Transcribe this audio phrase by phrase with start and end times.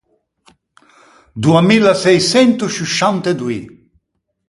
[1.43, 3.59] Doa mia sëi çento sciusciant’e doî.